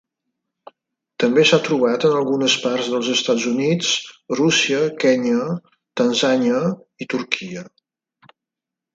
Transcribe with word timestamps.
També 1.23 1.41
s'ha 1.47 1.57
trobat 1.65 2.05
en 2.07 2.15
algunes 2.21 2.55
parts 2.63 2.87
dels 2.93 3.09
Estats 3.15 3.45
Units, 3.51 3.91
Rússia, 4.39 4.79
Kenya, 5.03 5.43
Tanzània 6.01 6.63
i 7.05 7.09
Turquia. 7.15 7.63